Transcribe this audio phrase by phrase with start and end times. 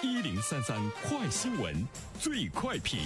[0.00, 1.74] 一零三三快新闻，
[2.20, 3.00] 最快评。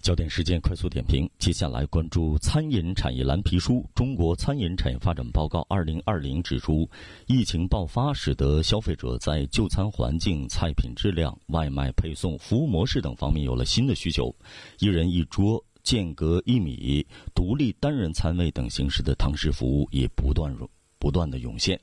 [0.00, 6.90] 焦点事件快速点评，接下来关注餐饮产业蓝皮书《中国餐饮产业发展报告二零二零》指出，
[7.28, 14.34] 疫情爆发使得消费者在就餐环境、菜品质量、外卖配送、服务模式等方面有了新的需求，
[14.80, 20.52] 一人一桌、间隔一米、独立单人餐位等形式的堂食服务也不断
[20.98, 21.80] 不断的涌现。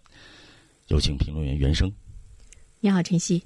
[0.90, 1.92] 有请评论员袁生。
[2.80, 3.42] 你好，晨曦。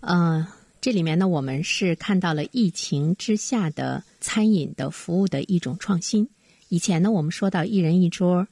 [0.00, 0.46] 嗯。
[0.78, 6.28] 这里面呢，我们是看到了疫情之下的餐饮的服务的一种创新。
[6.68, 8.46] 以前呢，我们说到一人一桌、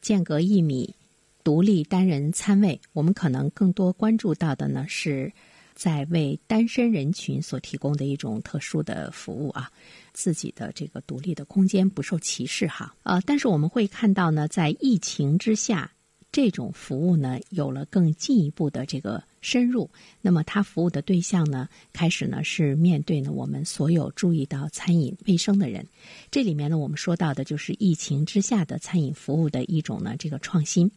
[0.00, 0.94] 间隔一米、
[1.42, 5.30] 独立单人餐位，我们可能更多关注到的呢，是
[5.74, 9.70] 在为单身人群所提供的一种特殊的服务啊，
[10.14, 12.94] 自己的这个独立的空间不受歧视哈。
[13.02, 15.90] 呃，但是我们会看到呢，在疫情之下，
[16.34, 19.22] 这种服务呢，有了更进一步的这个。
[19.40, 19.90] 深入，
[20.22, 21.68] 那么它服务的对象呢？
[21.92, 25.86] 开始呢是面对呢我们所有注意到餐饮卫生的人。
[26.30, 30.90] 这里面呢，我们说到的就是疫情之下的餐饮服务的一种呢这个创新。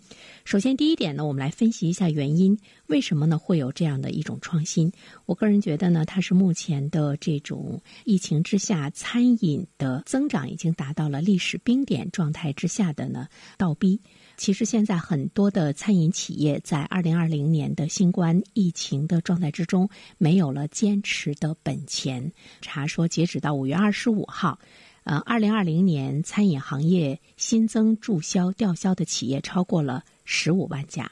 [0.46, 4.90] 首先，第一点呢，我们来分析一下原因，为什么呢会有这样的一种创新？
[5.26, 14.00] 我个人觉得呢，它是目前的这种疫情之下餐饮的增长已经达到了历史冰点状态之下的呢倒逼。
[14.38, 22.32] 其实现在很多的餐饮企业在二零二零年的新冠疫情的状态之中，没有了坚持的本钱。
[22.62, 24.60] 查说，截止到五月二十五号，
[25.04, 31.12] 呃，二零二零年餐饮行业新增注销、吊销的企业超过了十五万家。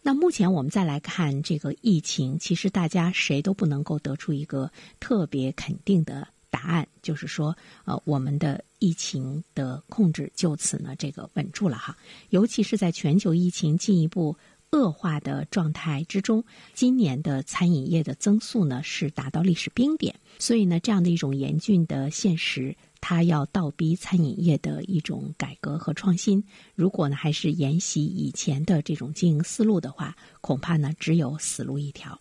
[0.00, 6.26] 那目前我们再来看这个疫情，其实大家谁都不能够得出一个特别肯定的。
[6.52, 11.96] 答案就是说，呃，我们的疫情的控制就此呢这个稳住了哈。
[12.28, 14.36] 尤其是在全球疫情进一步
[14.70, 20.14] 恶化的状态之中，今年的餐饮业的增速呢是达到历史冰点。
[20.38, 26.44] 所以呢，这样的一种严峻的现实，它要倒逼餐饮业的一种改革和创新。
[26.74, 32.20] 如果呢还是沿袭以前的这种经营思路的话，恐怕呢只有死路一条。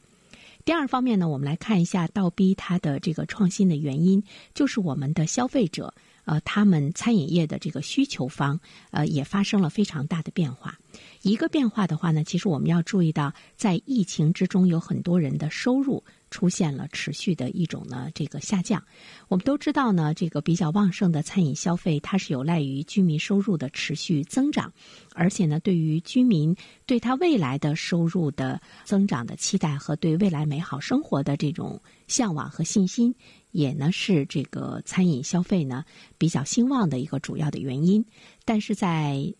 [0.64, 4.24] 第二方面呢，我们来看一下倒逼它的这个创新的原因，
[4.54, 5.94] 就是我们的消费者，
[6.26, 8.60] 呃，他们餐饮业的这个需求方，
[8.92, 10.78] 呃，也发生了非常大的变化。
[11.22, 16.03] 一个变化的话呢，其实我们要注意到，在疫情之中，有很多人的收入。
[16.31, 18.81] 出现了持续的一种呢这个下降。
[19.28, 24.72] 我们都知道呢，这个比较旺盛的餐饮消费，它是有赖于居民收入的持续增长，
[25.13, 33.13] 而且呢，对于居民对他未来的收入的增长的期待和对未来美好生活的这种向往和信心，
[33.51, 35.84] 也呢是这个餐饮消费呢
[36.18, 38.06] 比较兴旺的一个主要的原因。
[38.46, 39.34] 但是在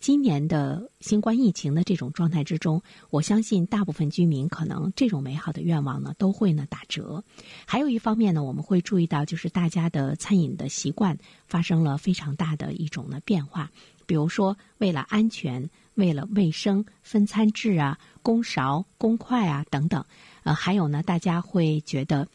[0.00, 7.24] 今年的新冠疫情的这种状态之中，我相信大部分居民可能这种美好的愿望呢都会呢打折。
[7.66, 13.70] 还有一方面呢，我们会注意到，就是大家的餐饮的习惯发生了非常大的一种呢变化。
[14.06, 20.04] 比如说，为了安全、为了卫生、分餐制啊、公勺、公筷啊等等，
[20.44, 22.28] 呃，还有呢，大家会觉得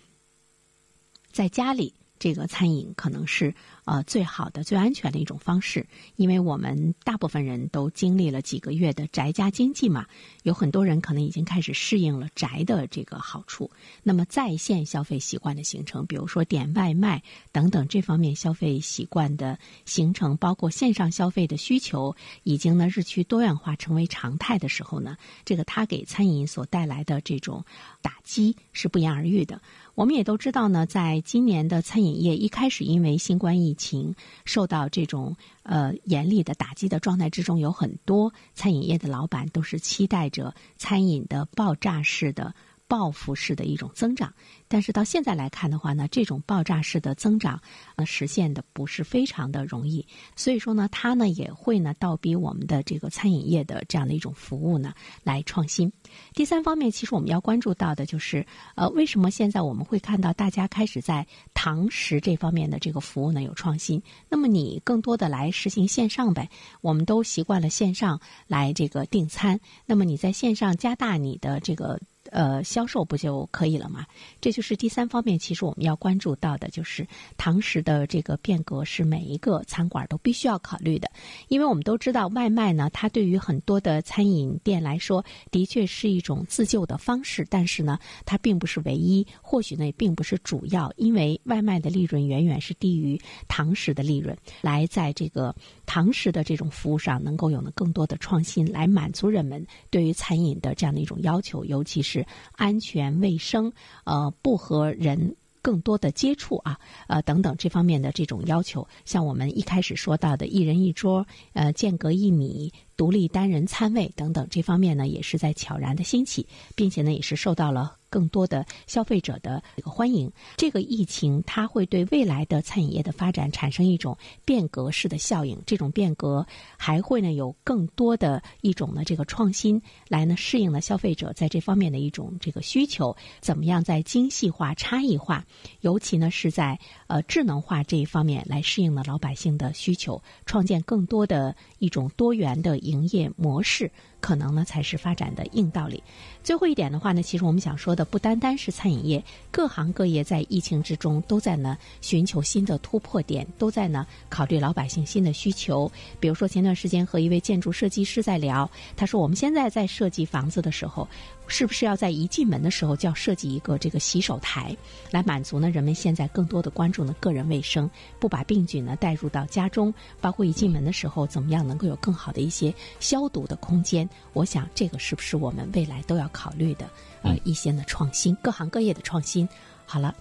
[1.31, 1.93] 在家里。
[2.23, 3.53] 这个餐饮可能是
[3.83, 5.85] 呃最好的、最安全的一种方式，
[6.15, 10.05] 因为我们大部分人都经历了几个月的宅家经济嘛，
[10.43, 13.69] 有很多人可能已经开始适应了宅的这个好处。
[14.03, 27.65] 那么在线消费习惯的形成，比如说点外卖等等这方面消费习惯的形成，包括线上消费的需求，已经呢日趋多样化成为常态的时候呢，这个它给餐饮所带来的这种
[28.01, 29.61] 打击是不言而喻的。
[29.95, 34.13] 我们也都知道呢，在今年的餐饮业一开始因为新冠疫情
[34.45, 42.53] 受到这种呃严厉的打击的状态之中，有很多餐饮业的老板都是期待着餐饮的爆炸式的。
[42.87, 44.33] 报复式的一种增长，
[44.67, 47.59] 但是到现在来看的话呢，这种爆炸式的增长，
[47.95, 50.05] 呃，实现的不是非常的容易。
[50.35, 54.93] 所以说呢，它呢也会呢倒逼我们的这个餐饮业的这样的一种服务呢
[55.23, 55.91] 来创新。
[56.33, 58.45] 第三方面，其实我们要关注到的就是，
[58.75, 64.01] 呃，为什么现在我们会看到大家开始在堂食这方面的这个服务呢有创新？
[64.29, 66.49] 那么你更多的来实行线上呗？
[66.81, 71.99] 我们都习惯了线上来这个订餐，那么你在线上加大你的这个。
[72.33, 74.05] 呃销售不就可以了吗？
[74.41, 77.07] 这就是第三方面，其实我们要关注到的就是
[77.37, 81.09] 堂食的这个变革是每一个餐馆都必须要考虑的，
[81.47, 95.55] 因为我们都知道外卖呢，它对于很多的餐饮店来说，的确是一种自救的方式，但是呢，它并不是唯一，或许呢也并不是主要，因为外卖的利润远远是低于堂食的利润，来在这个
[95.85, 102.22] 堂食的这种服务上能够有了更多的创新，来满足人们对于餐饮的这样的一种要求，尤其是
[102.53, 103.71] 安全卫生，
[104.03, 105.35] 呃，不和人。
[105.63, 106.77] 更多的接触啊，
[107.07, 112.73] 呃等等这方面的这种要求，像我们一开始说到的一人一桌，呃间隔一米。
[112.97, 120.31] 独立单人餐位等等，这方面呢也是在悄然的兴起，并且呢也是受到了更多的消费者的这个欢迎。
[120.57, 124.15] 这个疫情它会对未来的餐饮业的发展产生一种
[124.45, 126.45] 变革式的效应，这种变革
[126.77, 133.15] 还会呢有更多的一种呢这个创新来呢适应了消费者在这方面的一种这个需求。
[133.41, 135.43] 怎么样在精细化、差异化，
[135.81, 142.77] 尤其呢是在呃智能化这一方面来适应了老百姓的需求，创建更多的一种多元的。
[142.83, 143.89] 营业模式
[144.23, 146.01] 可能呢才是发展的硬道理。
[146.45, 149.21] 最后一点的话呢，其实我们想说的不单单是餐饮业，
[149.51, 155.91] 各行各业在疫情之中都在呢寻求新的突破点，都在呢考虑老百姓新的需求。
[156.21, 161.05] 比如说前段时间和一位建筑设计师在聊，他说我们现在在设计房子的时候。
[161.45, 164.73] 是不是要在一进门的时候就要设计一个这个洗手台，
[165.11, 167.87] 来满足呢人们现在更多的关注呢个人卫生，
[168.17, 174.07] 不把病菌呢带入到家中，包括一进门的时候怎么样能够有更好的一些消毒的空间？
[174.33, 176.89] 我想这个是不是我们未来都要考虑的
[177.21, 179.47] 呃一些的创新，各行各业的创新？
[179.85, 180.15] 好了，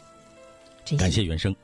[0.99, 1.55] 感谢原生。